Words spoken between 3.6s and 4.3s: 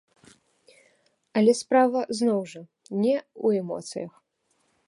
эмоцыях.